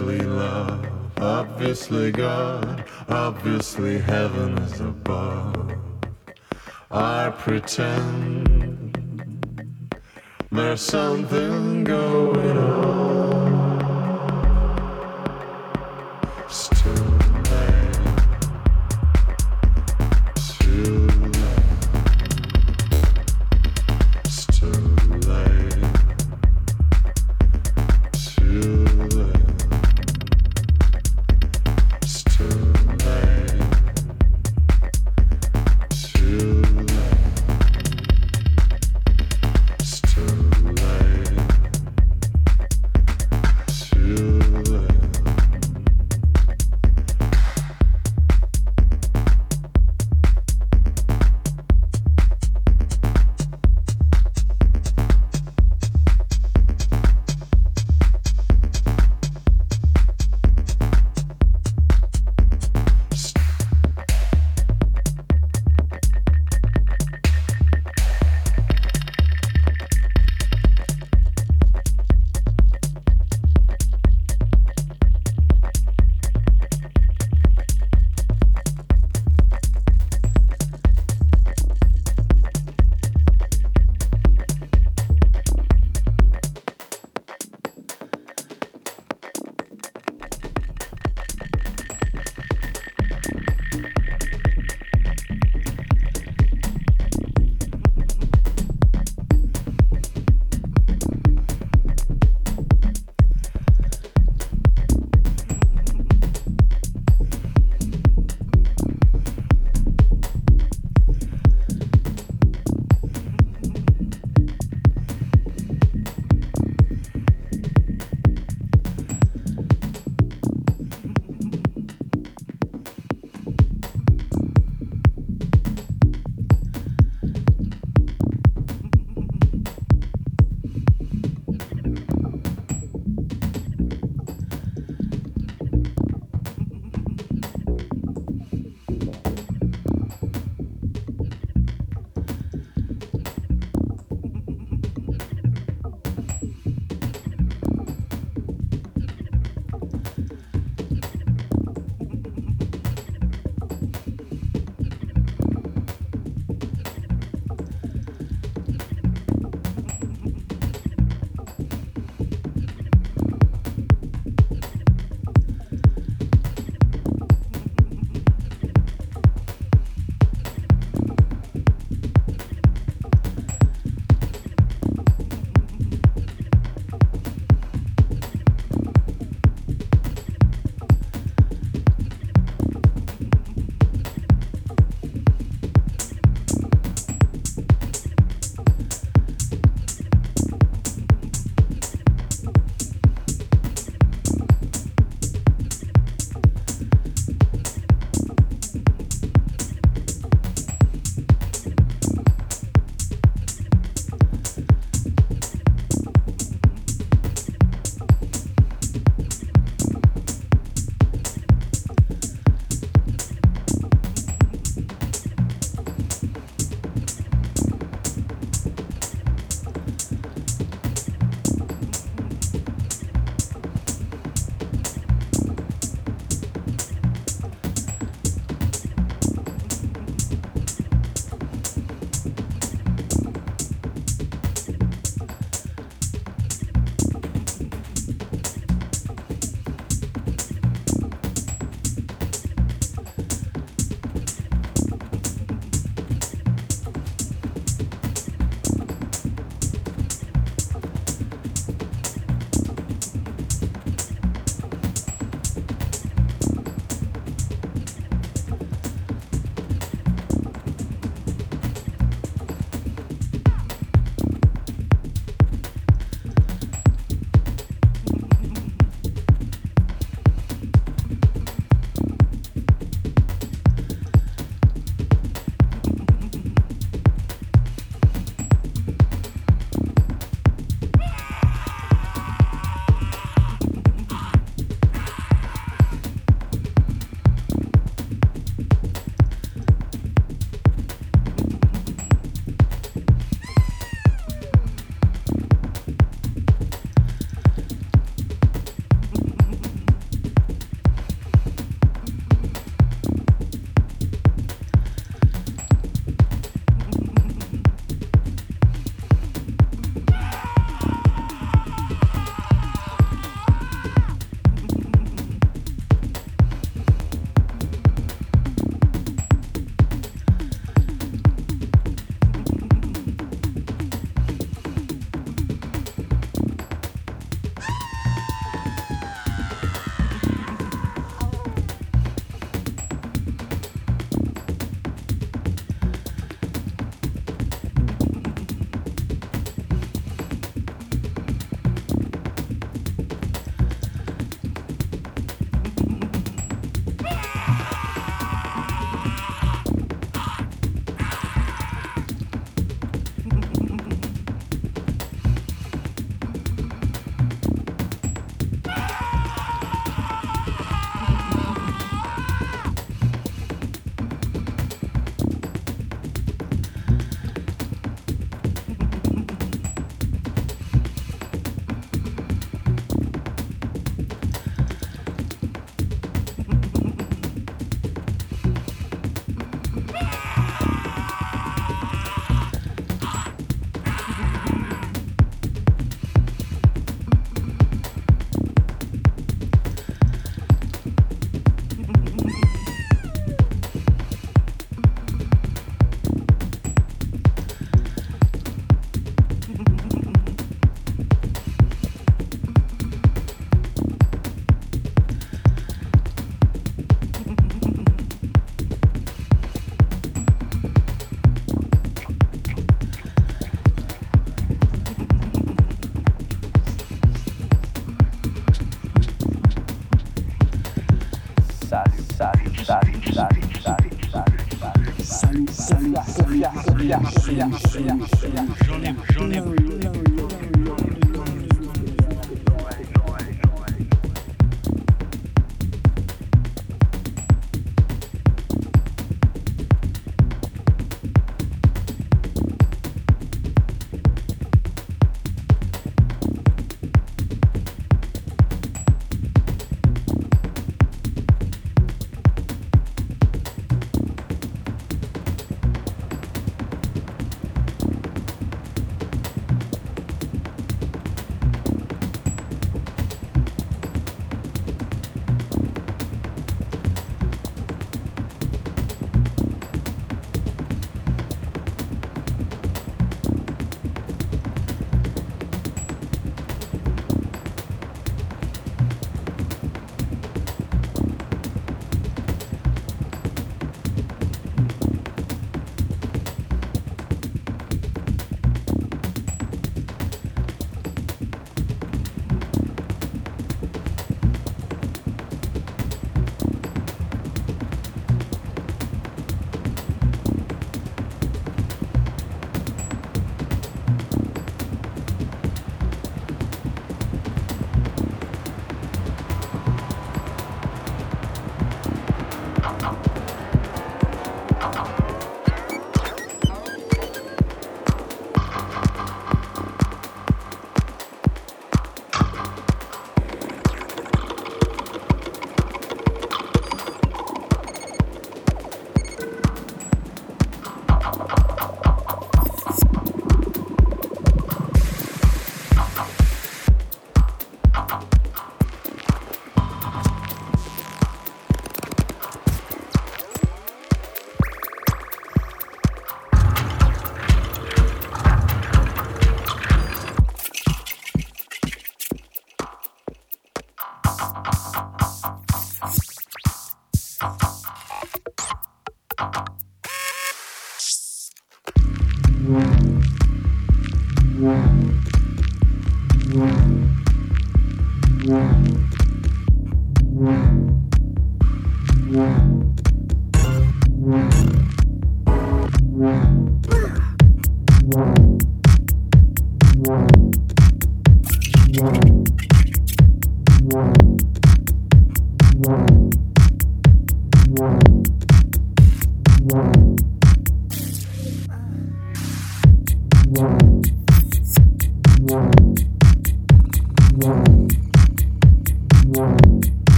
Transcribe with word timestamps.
obviously 0.00 0.26
love, 0.26 0.88
obviously 1.18 2.10
God, 2.10 2.84
obviously 3.10 3.98
heaven 3.98 4.56
is 4.58 4.80
above. 4.80 5.74
I 6.90 7.30
pretend 7.36 8.88
there's 10.50 10.80
something 10.80 11.84
going 11.84 12.56
on. 12.56 13.09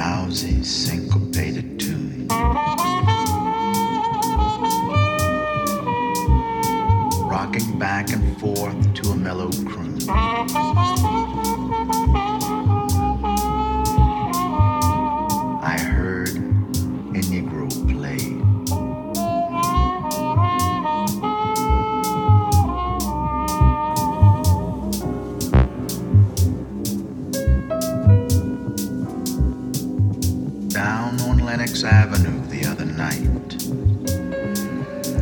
drowsy, 0.00 0.62
syncopated 0.62 1.78
tune. 1.78 2.26
Rocking 7.28 7.78
back 7.78 8.10
and 8.10 8.40
forth 8.40 8.94
to 8.94 9.10
a 9.10 9.14
mellow 9.14 9.50
croon. 9.50 9.98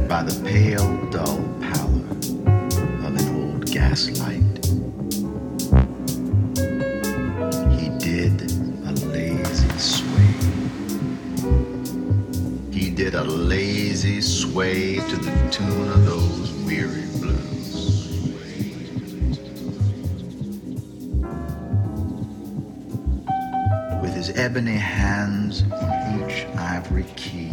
by 0.09 0.23
the 0.23 0.43
pale, 0.43 0.97
dull 1.11 1.39
pallor 1.61 2.09
of 3.05 3.15
an 3.15 3.29
old 3.37 3.71
gaslight. 3.71 4.41
He 7.79 7.91
did 7.99 8.41
a 8.87 8.93
lazy 9.09 9.69
sway. 9.79 10.35
He 12.73 12.89
did 12.89 13.15
a 13.15 13.23
lazy 13.23 14.23
sway 14.23 14.95
to 14.97 15.17
the 15.17 15.49
tune 15.51 15.89
of 15.91 16.07
those 16.07 16.53
weary 16.65 17.05
blues. 17.21 18.17
With 24.01 24.15
his 24.15 24.31
ebony 24.31 24.73
hands 24.73 25.65
on 25.71 26.31
each 26.31 26.47
ivory 26.57 27.05
key. 27.15 27.53